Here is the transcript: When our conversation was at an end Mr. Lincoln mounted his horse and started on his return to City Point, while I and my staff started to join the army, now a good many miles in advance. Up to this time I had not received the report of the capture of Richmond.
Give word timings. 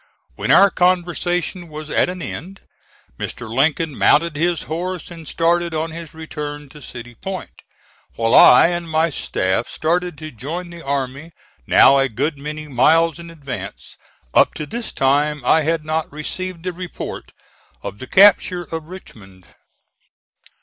When 0.33 0.49
our 0.49 0.71
conversation 0.71 1.67
was 1.69 1.91
at 1.91 2.09
an 2.09 2.23
end 2.23 2.61
Mr. 3.19 3.47
Lincoln 3.53 3.95
mounted 3.95 4.35
his 4.35 4.63
horse 4.63 5.11
and 5.11 5.27
started 5.27 5.75
on 5.75 5.91
his 5.91 6.11
return 6.15 6.69
to 6.69 6.81
City 6.81 7.13
Point, 7.13 7.51
while 8.15 8.33
I 8.33 8.69
and 8.69 8.89
my 8.89 9.11
staff 9.11 9.67
started 9.69 10.17
to 10.17 10.31
join 10.31 10.71
the 10.71 10.83
army, 10.83 11.33
now 11.67 11.99
a 11.99 12.09
good 12.09 12.35
many 12.39 12.67
miles 12.67 13.19
in 13.19 13.29
advance. 13.29 13.95
Up 14.33 14.55
to 14.55 14.65
this 14.65 14.91
time 14.91 15.45
I 15.45 15.61
had 15.61 15.85
not 15.85 16.11
received 16.11 16.63
the 16.63 16.73
report 16.73 17.31
of 17.83 17.99
the 17.99 18.07
capture 18.07 18.63
of 18.63 18.85
Richmond. 18.85 19.45